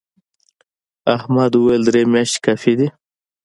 احمد 1.15 1.51
وويل: 1.55 1.81
درې 1.87 2.01
میاشتې 2.13 2.39
کافي 2.45 2.73
دي. 2.79 2.87